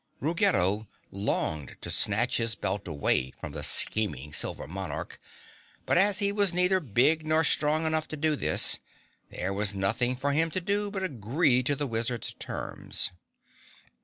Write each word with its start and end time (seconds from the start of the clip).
Ruggedo 0.19 0.87
longed 1.11 1.77
to 1.81 1.91
snatch 1.91 2.37
his 2.37 2.55
belt 2.55 2.87
away 2.87 3.33
from 3.39 3.51
the 3.51 3.61
scheming 3.61 4.33
Silver 4.33 4.65
Monarch, 4.65 5.19
but 5.85 5.95
as 5.95 6.17
he 6.17 6.31
was 6.31 6.55
neither 6.55 6.79
big 6.79 7.31
or 7.31 7.43
strong 7.43 7.85
enough 7.85 8.07
to 8.07 8.17
do 8.17 8.35
this, 8.35 8.79
there 9.29 9.53
was 9.53 9.75
nothing 9.75 10.15
for 10.15 10.31
him 10.31 10.49
to 10.49 10.59
do 10.59 10.89
but 10.89 11.03
agree 11.03 11.61
to 11.61 11.75
the 11.75 11.85
wizard's 11.85 12.33
terms. 12.39 13.11